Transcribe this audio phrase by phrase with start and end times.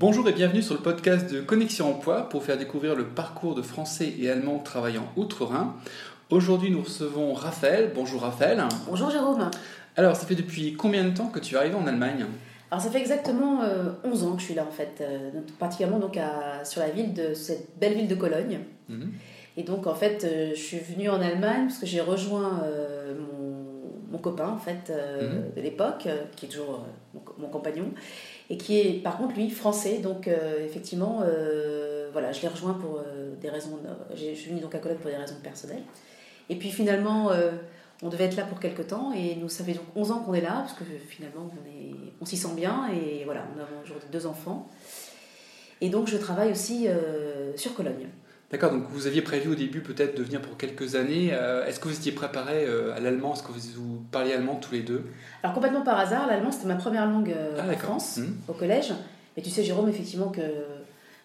[0.00, 3.60] Bonjour et bienvenue sur le podcast de Connexion Emploi pour faire découvrir le parcours de
[3.60, 5.74] Français et Allemands travaillant outre-Rhin.
[6.30, 7.92] Aujourd'hui, nous recevons Raphaël.
[7.94, 8.64] Bonjour Raphaël.
[8.88, 9.50] Bonjour Jérôme.
[9.98, 12.24] Alors, ça fait depuis combien de temps que tu es arrivé en Allemagne?
[12.70, 13.60] Alors, ça fait exactement
[14.02, 17.12] 11 ans que je suis là en fait, euh, particulièrement donc à, sur la ville
[17.12, 18.60] de cette belle ville de Cologne.
[18.88, 19.12] Mhm.
[19.58, 23.14] Et donc, en fait, euh, je suis venue en Allemagne parce que j'ai rejoint euh,
[23.18, 25.52] mon, mon, copain en fait mhm.
[25.54, 26.86] de l'époque, qui est toujours
[27.38, 27.92] mon, compagnon
[28.50, 29.98] et qui est par contre lui français.
[29.98, 33.78] Donc euh, effectivement, euh, voilà, je l'ai rejoint pour euh, des raisons.
[34.14, 35.84] je suis venue donc à Cologne pour des raisons personnelles.
[36.50, 37.30] Et puis finalement,
[38.02, 40.34] on devait être là pour quelques temps et nous ça fait donc 11 ans qu'on
[40.34, 43.82] est là parce que finalement on est, on s'y sent bien et voilà, on a
[43.84, 44.68] aujourd'hui deux enfants.
[45.80, 46.88] Et donc je travaille aussi
[47.54, 48.08] sur Cologne.
[48.50, 51.30] D'accord, donc vous aviez prévu au début peut-être de venir pour quelques années.
[51.32, 53.34] Euh, est-ce que vous étiez préparé euh, à l'allemand?
[53.34, 55.04] Est-ce que vous, parliez allemand tous les deux?
[55.44, 58.24] Alors complètement par hasard, l'allemand c'était ma première langue euh, ah, en France, mmh.
[58.48, 58.92] au collège.
[59.36, 60.40] Mais tu sais Jérôme, effectivement que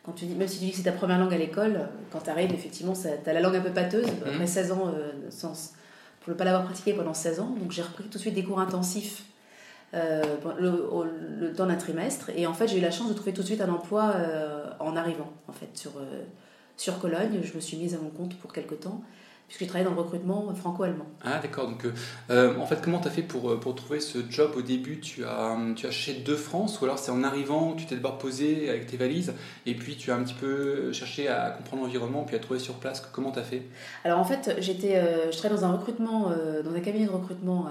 [0.03, 2.19] quand tu dis, même si tu dis que c'est ta première langue à l'école, quand
[2.19, 4.27] tu arrives, effectivement, tu as la langue un peu pâteuse, mmh.
[4.27, 4.93] après 16 ans,
[5.31, 5.73] sans,
[6.21, 7.55] pour ne pas l'avoir pratiquée pendant 16 ans.
[7.59, 9.23] Donc j'ai repris tout de suite des cours intensifs
[9.93, 10.21] le,
[11.39, 12.29] le, temps d'un trimestre.
[12.35, 14.13] Et en fait, j'ai eu la chance de trouver tout de suite un emploi
[14.79, 15.93] en arrivant, en fait, sur
[16.77, 17.41] sur Cologne.
[17.43, 19.01] Je me suis mise à mon compte pour quelques temps,
[19.47, 21.05] puisque j'ai travaillé dans le recrutement franco-allemand.
[21.23, 21.67] Ah, d'accord.
[21.67, 21.85] Donc,
[22.29, 24.99] euh, en fait, comment tu as fait pour, euh, pour trouver ce job au début?
[24.99, 28.17] Tu as, tu as cherché de France, ou alors c'est en arrivant, tu t'es d'abord
[28.17, 29.33] posé avec tes valises,
[29.65, 32.75] et puis tu as un petit peu cherché à comprendre l'environnement, puis à trouver sur
[32.75, 33.01] place?
[33.11, 33.63] Comment tu as fait?
[34.03, 36.31] Alors, en fait, j'étais, euh, je travaillais dans un recrutement,
[36.63, 37.67] dans un cabinet de recrutement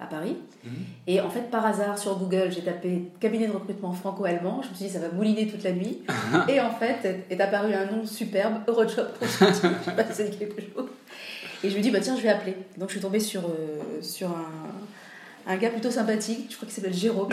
[0.00, 0.36] à Paris.
[0.64, 0.72] Mhm.
[1.06, 4.62] Et en fait, par hasard, sur Google, j'ai tapé cabinet de recrutement franco-allemand.
[4.62, 5.98] Je me suis dit, ça va mouliner toute la nuit.
[6.48, 9.08] et en fait, est apparu un nom superbe, Eurojob
[10.10, 10.86] C'est quelque chose.
[11.62, 12.56] Et je me dis, bah tiens, je vais appeler.
[12.78, 14.46] Donc, je suis tombée sur, euh, sur un,
[15.46, 17.28] un, gars plutôt sympathique, je crois qu'il s'appelle Jérôme.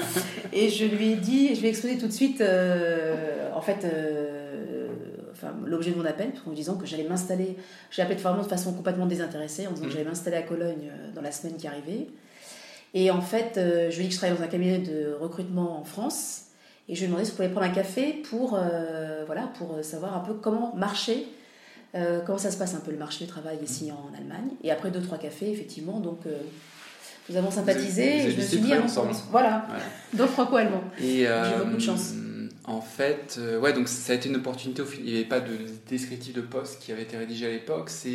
[0.52, 3.84] et je lui ai dit, je lui ai exposé tout de suite, euh, en fait,
[3.84, 4.88] euh,
[5.30, 7.56] enfin, l'objet de mon appel, en me disant que j'allais m'installer.
[7.90, 9.92] J'ai appelé de façon complètement désintéressée, en disant que mm.
[9.92, 12.08] j'allais m'installer à Cologne dans la semaine qui arrivait.
[12.94, 15.78] Et en fait, je lui ai dit que je travaillais dans un cabinet de recrutement
[15.78, 16.46] en France.
[16.88, 18.58] Et je lui ai demandé si on pouvait prendre un café pour,
[19.26, 21.28] voilà, pour savoir un peu comment marcher
[21.94, 24.50] euh, comment ça se passe un peu le marché du travail ici en Allemagne.
[24.62, 26.36] Et après deux, trois cafés, effectivement, donc euh,
[27.28, 29.12] nous avons sympathisé et je me suis à ensemble.
[29.30, 29.66] Voilà,
[30.12, 30.82] donc franco-allemand.
[31.00, 31.28] J'ai
[31.58, 32.12] beaucoup de chance.
[32.14, 34.82] Euh, en fait, ouais, donc ça a été une opportunité.
[34.98, 35.56] Il n'y avait pas de
[35.88, 37.88] descriptif de poste qui avait été rédigé à l'époque.
[37.88, 38.10] C'est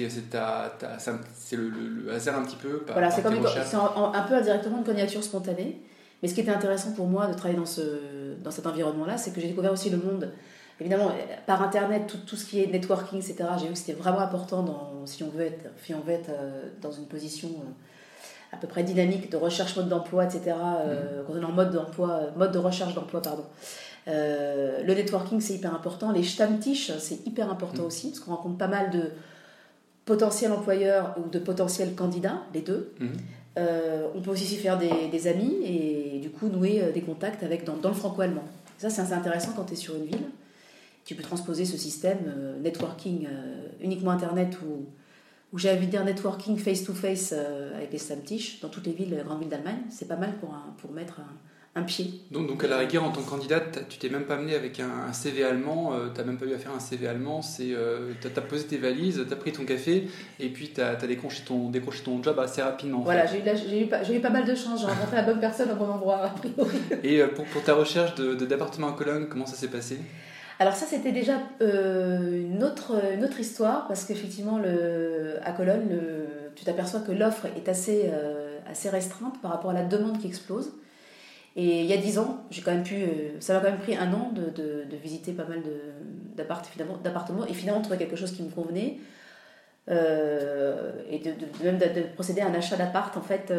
[1.56, 2.83] le, le, hasard un petit peu.
[2.91, 5.81] voilà, c'est un, un, peu indirectement une candidature spontanée.
[6.22, 9.33] Mais ce qui était intéressant pour moi de travailler dans, ce, dans cet environnement-là, c'est
[9.33, 10.31] que j'ai découvert aussi le monde
[10.79, 11.11] évidemment,
[11.45, 14.63] par Internet, tout, tout, ce qui est networking, etc., j'ai vu que c'était vraiment important
[14.63, 17.72] dans, si on veut être, si on veut être euh, dans une position euh,
[18.51, 21.38] à peu près dynamique de recherche mode d'emploi, etc., euh, mm.
[21.38, 23.45] est en mode, d'emploi, mode de recherche d'emploi, pardon.
[24.07, 26.12] le networking, c'est hyper important.
[26.12, 27.88] Les Stammtisch, c'est hyper important mm.
[27.88, 29.12] aussi, parce qu'on rencontre pas mal de
[30.06, 32.94] potentiels employeurs ou de potentiels candidats, les deux.
[33.00, 33.62] Mm.
[34.16, 37.63] on peut aussi s'y faire des, des, amis et du coup nouer des contacts avec,
[37.63, 38.44] dans, dans le franco-allemand.
[38.79, 40.25] Ça, c'est assez intéressant quand tu es sur une ville
[41.05, 44.87] tu peux transposer ce système euh, networking euh, uniquement Internet ou,
[45.51, 49.09] ou j'ai envie de dire networking face-to-face euh, avec les Stammtisch dans toutes les villes,
[49.09, 49.81] les grandes villes d'Allemagne.
[49.89, 52.21] C'est pas mal pour, pour mettre un, un, pied.
[52.31, 54.79] Donc, donc à la rigueur, en tant que candidate, tu t'es même pas amené avec
[54.79, 58.41] un, CV allemand, tu n'as même pas eu à faire un CV allemand, tu as,
[58.41, 60.07] posé tes valises, tu as pris ton café
[60.39, 63.01] et puis tu as, décroché, ton, décroché ton job assez rapidement.
[63.01, 65.75] Voilà, j'ai eu, eu, eu, pas mal de chance, j'ai rencontré la bonne personne au
[65.75, 66.77] bon endroit, a priori.
[67.03, 69.99] Et pour, pour ta recherche d'appartement de, à Cologne, comment ça s'est passé?
[70.59, 74.59] Alors ça, c'était déjà euh, une, autre, une autre histoire, parce qu'effectivement,
[75.43, 75.99] à Cologne,
[76.55, 80.27] tu t'aperçois que l'offre est assez, euh, assez restreinte par rapport à la demande qui
[80.27, 80.73] explose.
[81.55, 83.79] Et il y a dix ans, j'ai quand même pu, euh, ça m'a quand même
[83.79, 85.61] pris un an de, de, visiter pas mal
[86.35, 88.97] d'appartements et finalement trouver quelque chose qui me convenait.
[89.89, 93.51] et de, même de, procéder à un achat d'appart en fait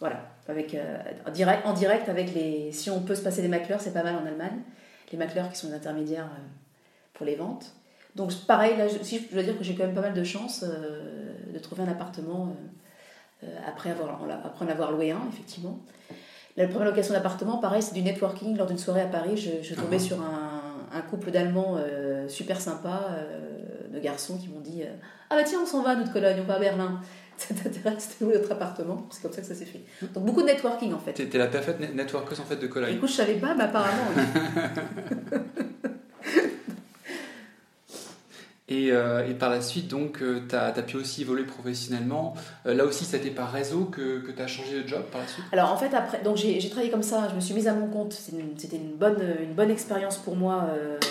[0.00, 0.76] voilà avec
[1.24, 4.02] en direct en direct avec les si on peut se passer des macleurs c'est pas
[4.02, 4.58] mal en Allemagne
[5.12, 6.46] les macleurs qui sont les intermédiaires euh,
[7.14, 7.72] pour les ventes.
[8.16, 10.64] Donc pareil, là, si je dois dire que j'ai quand même pas mal de chance
[10.64, 12.54] euh, de trouver un appartement
[13.44, 15.78] euh, après, avoir, après en avoir loué un, effectivement.
[16.56, 18.56] La première location d'appartement, pareil, c'est du networking.
[18.56, 20.00] Lors d'une soirée à Paris, je, je tombais ah.
[20.00, 20.62] sur un,
[20.92, 21.78] un couple d'Allemands
[22.28, 23.16] super sympa,
[23.90, 24.82] de garçons qui m'ont dit
[25.30, 27.00] Ah bah tiens, on s'en va, nous de Cologne, on va à Berlin.
[27.48, 29.80] Ça t'intéresse de louer notre appartement C'est comme ça que ça s'est fait.
[30.12, 31.12] Donc beaucoup de networking en fait.
[31.14, 32.96] T'es la parfaite networkeuse en fait de Cologne.
[32.96, 34.04] Écoute, je savais pas, mais apparemment.
[38.70, 42.34] Et, euh, et, par la suite, donc, euh, tu as, pu aussi évoluer professionnellement.
[42.66, 45.26] Euh, là aussi, c'était par réseau que, que tu as changé de job par la
[45.26, 45.44] suite?
[45.50, 47.88] Alors, en fait, après, donc j'ai travaillé comme ça, je me suis mise à mon
[47.88, 48.12] compte.
[48.12, 50.68] C'était une, bonne, une bonne expérience pour moi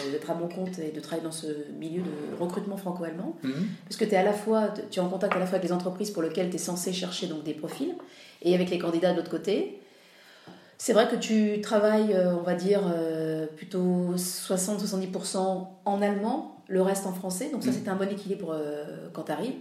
[0.10, 1.48] d'être à mon compte et de travailler dans ce
[1.78, 3.36] milieu de recrutement franco-allemand.
[3.44, 3.68] Mhm.
[3.84, 5.70] Parce que tu es à la fois, tu es en contact à la fois avec
[5.70, 7.94] les entreprises pour lesquelles tu es censé chercher donc, des profils
[8.42, 9.82] et avec les candidats de l'autre côté.
[10.78, 12.84] C'est vrai que tu travailles, on va dire,
[13.58, 17.50] plutôt 60-70% en allemand le reste en français.
[17.52, 17.74] Donc ça, mm.
[17.74, 19.56] c'était un bon équilibre euh, quand tu arrives.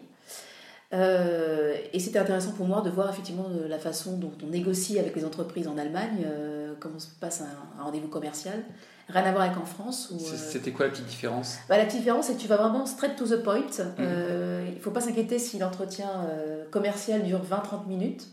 [0.94, 5.14] Euh, et c'était intéressant pour moi de voir effectivement la façon dont on négocie avec
[5.16, 8.62] les entreprises en Allemagne, euh, comment se passe un, rendez-vous commercial.
[9.08, 10.12] Rien à voir avec en France.
[10.18, 11.56] C'était quoi la petite différence?
[11.68, 13.60] Bah, La petite différence, c'est que tu vas vraiment straight to the point.
[13.60, 14.66] Mm.
[14.68, 16.08] il ne faut pas s'inquiéter si l'entretien
[16.70, 18.28] commercial dure 20-30 minutes.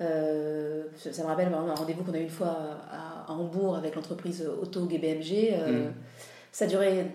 [0.00, 2.56] ça, me rappelle un rendez-vous qu'on a eu une fois
[2.90, 5.52] à, Hambourg avec l'entreprise Auto GBMG.
[5.52, 5.92] Mm.
[6.50, 7.06] Ça durait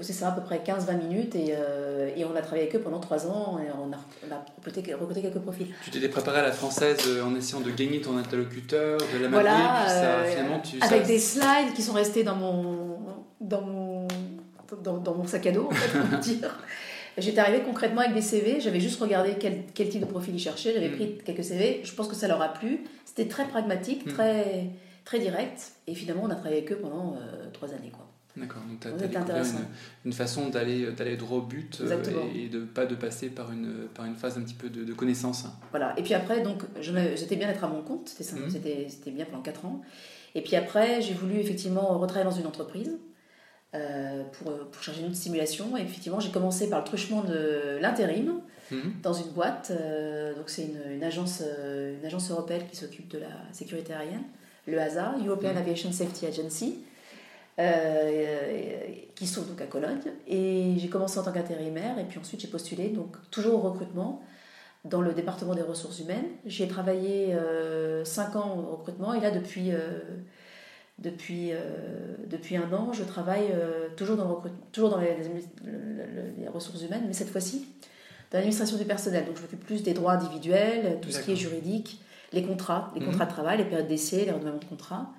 [0.00, 3.00] ça, à peu près 15-20 minutes, et, euh, et, on a travaillé avec eux pendant
[3.00, 4.82] 3 ans, et on a, on a recruté,
[5.22, 5.68] quelques profils.
[5.84, 9.28] Tu t'étais préparé à la française euh, en essayant de gagner ton interlocuteur, de la
[9.28, 10.78] voilà, euh, finalement tu...
[10.80, 12.98] Avec des slides qui sont restés dans mon,
[13.40, 14.08] dans mon,
[14.82, 16.58] dans, dans mon sac à dos, en fait, on dire.
[17.18, 20.40] J'étais arrivée concrètement avec des CV, j'avais juste regardé quel, quel, type de profil ils
[20.40, 20.96] cherchaient, j'avais mm.
[20.96, 22.84] pris quelques CV, je pense que ça leur a plu.
[23.04, 24.12] C'était très pragmatique, mm.
[24.14, 24.70] très,
[25.04, 27.18] très direct, et finalement on a travaillé avec eux pendant
[27.52, 27.92] 3 années.
[27.92, 28.03] Quoi.
[28.36, 29.44] D'accord, donc tu as, découvert
[30.04, 32.02] une, façon d'aller droit au but euh,
[32.34, 35.44] et, de pas de passer par une, par une phase un petit peu de, connaissance.
[35.70, 38.50] Voilà, et puis après, donc j'étais bien d'être à mon compte, mhm.
[38.50, 39.82] c'était bien pendant 4 ans.
[40.34, 42.98] Et puis après, j'ai voulu effectivement retravailler dans une entreprise
[43.76, 45.76] euh, pour, pour changer une simulation.
[45.76, 48.40] Et effectivement, j'ai commencé par le truchement de l'intérim
[48.72, 48.94] mhm.
[49.00, 49.70] dans une boîte.
[49.70, 54.24] Euh, donc c'est une, une, agence, une agence européenne qui s'occupe de la sécurité aérienne,
[54.66, 55.58] le HASA, European mhm.
[55.58, 56.78] Aviation Safety Agency.
[57.60, 60.00] Euh, qui sont donc à Cologne.
[60.26, 64.22] Et j'ai commencé en tant qu'intérimaire et puis ensuite j'ai postulé, donc toujours au recrutement
[64.84, 66.26] dans le département des ressources humaines.
[66.46, 70.00] J'ai travaillé euh, 5 ans au recrutement et là depuis, euh,
[70.98, 73.54] depuis, euh, depuis un an je travaille
[73.96, 75.16] toujours dans, le recrutement, toujours dans les,
[76.38, 77.66] les, ressources humaines, mais cette fois-ci
[78.30, 79.26] dans l'administration du personnel.
[79.26, 82.00] Donc je m'occupe plus des droits individuels, tout ce qui est juridique,
[82.32, 83.06] les contrats, les mhm.
[83.10, 85.14] contrats de travail, les périodes d'essai, les renouvellements de contrats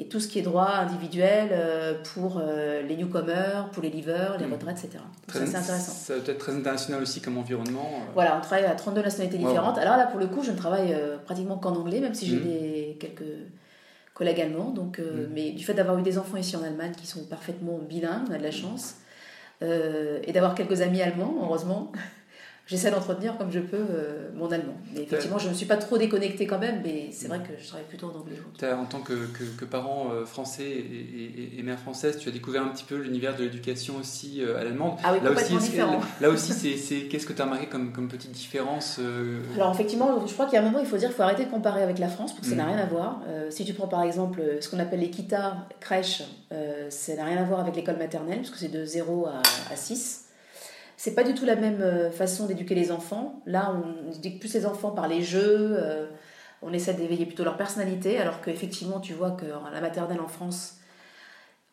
[0.00, 4.38] et tout ce qui est droit individuel euh, pour euh, les newcomers, pour les leavers,
[4.38, 4.52] les hmm.
[4.52, 5.02] retraites, etc.
[5.26, 5.92] C'est intéressant.
[5.92, 7.90] Ça doit être très international aussi comme environnement.
[7.94, 8.10] Euh.
[8.14, 9.76] Voilà, on travaille à 32 nationalités différentes.
[9.78, 12.96] Alors là, pour le coup, je ne travaille pratiquement qu'en anglais, même si j'ai des,
[13.00, 13.24] quelques
[14.14, 14.70] collègues allemands.
[14.70, 15.26] Donc, hmm.
[15.32, 18.34] Mais du fait d'avoir eu des enfants ici en Allemagne qui sont parfaitement bilingues, on
[18.34, 18.94] a de la chance.
[19.60, 21.90] et d'avoir quelques amis allemands, heureusement
[22.68, 24.74] j'essaie d'entretenir comme je peux euh, mon allemand.
[24.94, 27.60] Mais effectivement, je ne me suis pas trop déconnectée quand même, mais c'est vrai que
[27.60, 28.36] je travaille plutôt en anglais.
[28.62, 29.14] En tant que,
[29.58, 33.44] que, parent euh, français et, mère française, tu as découvert un petit peu l'univers de
[33.44, 34.98] l'éducation aussi euh, à l'allemande.
[35.02, 36.00] Ah oui, là aussi, différent.
[36.20, 39.00] Là aussi, c'est qu'est-ce que tu as remarqué comme, comme petite différence
[39.54, 41.46] Alors effectivement, je crois qu'il y a un moment, il faut dire qu'il faut arrêter
[41.46, 42.68] de comparer avec la France, parce que ça n'a mm.
[42.68, 43.22] rien à voir.
[43.48, 46.22] si tu prends par exemple ce qu'on appelle les kita, crèches,
[46.90, 49.42] ça n'a rien à voir avec l'école maternelle, parce que c'est de 0 à,
[49.72, 50.27] à 6.
[50.98, 53.40] C'est pas du tout la même euh, façon d'éduquer les enfants.
[53.46, 56.08] Là, on éduque plus les enfants par les jeux, euh,
[56.60, 60.78] on essaie d'éveiller plutôt leur personnalité, alors qu'effectivement, tu vois que la maternelle en France,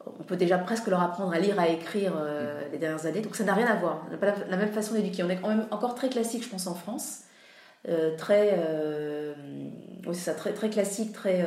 [0.06, 3.22] on peut déjà presque leur apprendre à lire, à écrire euh, les dernières années.
[3.22, 4.06] Donc ça n'a rien à voir.
[4.08, 5.24] On n'a pas la, même façon d'éduquer.
[5.24, 7.22] On est quand même encore très classique, je pense, en France.
[8.20, 8.60] très,
[10.06, 11.44] oui, ça, très, très classique, très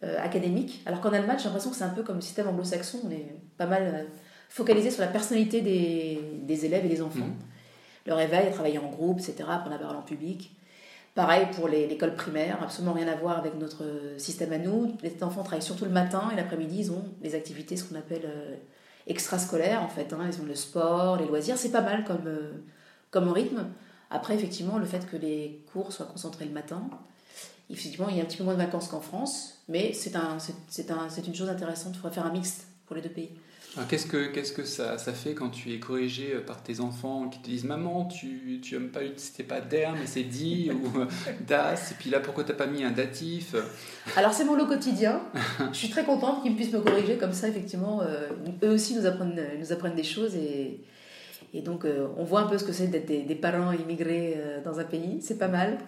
[0.00, 0.82] académique.
[0.86, 3.00] Alors qu'en Allemagne, j'ai l'impression que c'est un peu comme le système anglo-saxon.
[3.04, 4.06] On est pas mal
[4.52, 7.20] focaliser sur la personnalité des, des élèves et des enfants.
[7.20, 8.06] Mmh.
[8.06, 10.54] Le réveil, travailler en groupe, etc., apprendre la parole en public.
[11.14, 13.84] Pareil pour l'école primaire, absolument rien à voir avec notre
[14.18, 14.94] système à nous.
[15.02, 18.24] Les enfants travaillent surtout le matin et l'après-midi, ils ont les activités, ce qu'on appelle
[18.24, 18.56] euh,
[19.06, 20.12] extrascolaires en fait.
[20.12, 20.28] Hein.
[20.30, 22.52] Ils ont le sport, les loisirs, c'est pas mal comme, euh,
[23.10, 23.66] comme rythme.
[24.10, 26.82] Après, effectivement, le fait que les cours soient concentrés le matin,
[27.70, 30.36] effectivement, il y a un petit peu moins de vacances qu'en France, mais c'est un,
[30.36, 31.92] un, une chose intéressante.
[31.94, 33.30] Il faudrait faire un mixte pour les deux pays.
[33.88, 37.30] Qu'est-ce que, qu'est-ce que ça, ça, fait quand tu es corrigé euh, par tes enfants
[37.30, 41.00] qui te disent Maman, tu, tu aimes pas, c'était pas der, mais c'est dit, ou
[41.00, 41.06] euh,
[41.48, 43.54] das, et puis là, pourquoi t'as pas mis un datif?
[44.14, 45.22] Alors, c'est mon lot quotidien.
[45.72, 48.02] Je suis très contente qu'ils puissent me corriger comme ça, effectivement.
[48.02, 48.28] Euh,
[48.62, 50.80] eux aussi nous apprennent, nous apprennent des choses et,
[51.52, 54.78] et donc on voit un peu ce que c'est d'être des, des parents immigrés dans
[54.78, 55.20] un pays.
[55.20, 55.78] C'est pas mal.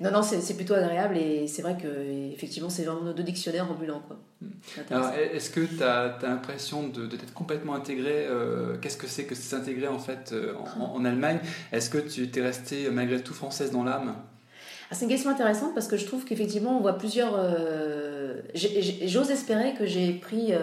[0.00, 1.86] Non, non, c'est plutôt agréable et c'est vrai que
[2.32, 4.00] effectivement c'est vraiment nos deux dictionnaires ambulants.
[4.06, 4.16] Quoi.
[4.40, 4.48] Hmm.
[4.90, 9.34] Alors, est-ce que tu as, l'impression de, d'être complètement intégré euh, Qu'est-ce que c'est que
[9.34, 11.38] s'intégrer en fait euh, en, Allemagne?
[11.70, 14.14] Est-ce que tu es restée malgré tout française dans l'âme?
[14.90, 17.34] Ah, c'est une question intéressante parce que je trouve qu'effectivement on voit plusieurs.
[17.36, 20.54] Euh, j'ose espérer que j'ai pris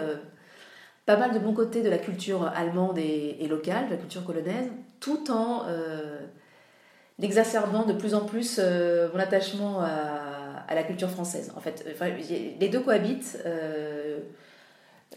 [1.08, 4.68] pas mal de mon côté de la culture allemande et, locale, de la culture polonaise,
[5.00, 6.18] tout en euh,
[7.22, 11.50] exacerbant de plus en plus euh, mon attachement à, la culture française.
[11.56, 11.82] En fait,
[12.60, 13.38] les deux cohabitent.
[13.46, 14.18] Euh,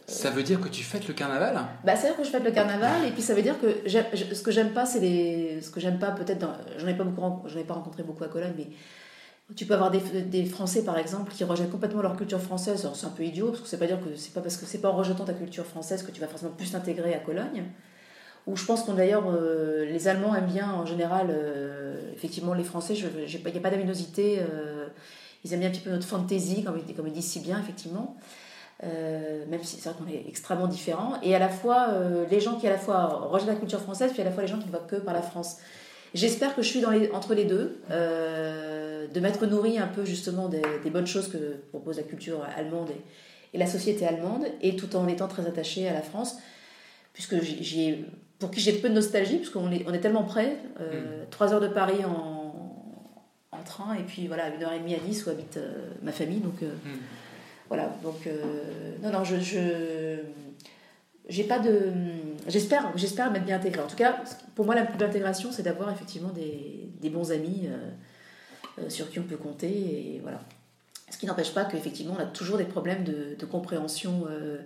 [0.07, 1.59] ça veut dire que tu fêtes le carnaval?
[1.83, 3.89] Bah, Ça veut dire que je fête le carnaval, et puis ça veut dire que
[3.89, 5.59] ce que j'aime pas, c'est les.
[5.61, 8.53] Ce que j'aime pas, peut-être, j'en ai, pas beaucoup, ai pas rencontré beaucoup à Cologne,
[8.57, 8.67] mais
[9.55, 12.87] tu peux avoir des, Français, par exemple, qui rejettent complètement leur culture française.
[12.93, 14.79] C'est un peu idiot, parce que c'est pas dire que c'est pas parce que c'est
[14.79, 17.65] pas en rejetant ta culture française que tu vas forcément plus t'intégrer à Cologne.
[18.47, 22.63] Ou je pense qu'on d'ailleurs, euh, les Allemands aiment bien en général, euh, effectivement, les
[22.63, 24.39] Français, il n'y a pas d'avinosité.
[24.39, 24.87] Euh,
[25.43, 28.15] ils aiment bien un petit peu notre fantaisie, comme, comme ils disent si bien, effectivement.
[28.83, 31.19] même si c'est vrai qu'on est extrêmement différents.
[31.21, 31.89] Et à la fois,
[32.29, 34.49] les gens qui à la fois rejettent la culture française, puis à la fois les
[34.49, 35.57] gens qui ne voient que par la France.
[36.13, 37.81] J'espère que je suis entre les deux,
[39.07, 42.89] de m'être nourri un peu justement des, bonnes choses que propose la culture allemande
[43.53, 46.37] et, la société allemande, et tout en étant très attaché à la France,
[47.13, 48.05] puisque j'ai,
[48.39, 51.29] pour qui j'ai peu de nostalgie, puisqu'on est, on est tellement près, euh, mm.
[51.31, 52.87] trois heures de Paris en,
[53.51, 56.13] en, train, et puis voilà, une heure et demie à Nice où habite euh, ma
[56.13, 56.89] famille, donc mm.
[57.67, 58.29] voilà, donc
[59.03, 60.21] non, non, je, je
[61.31, 61.91] j'ai pas de
[62.47, 64.21] j'espère j'espère m'être bien intégrée en tout cas
[64.55, 67.89] pour moi la plus d'intégration c'est d'avoir effectivement des, des, bons amis euh, euh,
[68.89, 70.41] sur qui on peut compter et voilà.
[71.09, 74.59] Ce qui n'empêche pas qu'effectivement on a toujours des problèmes de, de compréhension euh,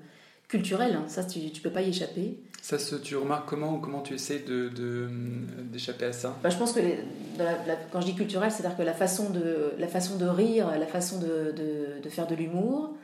[0.47, 1.05] culturelle hein.
[1.07, 2.39] ça tu, tu peux pas y échapper.
[2.61, 5.09] Ça se, tu remarques comment ou comment tu essaies de,
[5.63, 6.37] d'échapper à ça?
[6.41, 6.81] Bah, je pense que
[7.91, 10.71] quand je dis culturel c'est à dire que la façon de la façon de rire
[10.79, 11.53] la façon de,
[12.01, 12.95] de faire de l'humour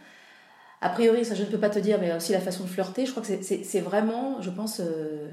[0.83, 3.05] a priori, ça je ne peux pas te dire, mais aussi la façon de flirter,
[3.05, 5.29] je crois que c'est vraiment, je pense, euh,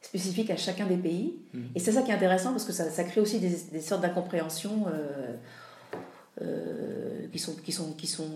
[0.00, 1.36] spécifique à chacun des pays.
[1.52, 1.60] Mm.
[1.74, 4.86] Et c'est ça qui est intéressant parce que ça, ça crée aussi des, sortes d'incompréhensions
[4.92, 5.34] euh,
[6.42, 8.30] euh, qui sont, qui, sont, qui, sont,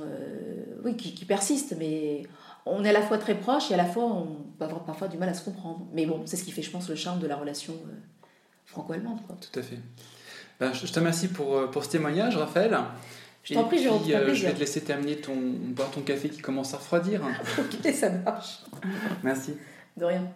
[0.84, 1.74] oui, qui, qui, persistent.
[1.78, 2.24] Mais
[2.66, 5.08] on est à la fois très proches et à la fois on peut avoir parfois
[5.08, 5.86] du mal à se comprendre.
[5.92, 7.74] Mais bon, c'est ce qui fait, je pense, le charme de la relation
[8.66, 9.18] franco-allemande.
[9.28, 9.78] Tout à fait.
[10.60, 12.78] Ben, je te remercie pour, pour ce témoignage, Raphaël.
[13.44, 16.40] Je t'en prie, puis, euh, je vais te laisser terminer ton, boire ton café qui
[16.40, 17.22] commence à refroidir.
[17.58, 18.60] ok, ça marche.
[19.24, 19.54] Merci.
[19.96, 20.28] De rien.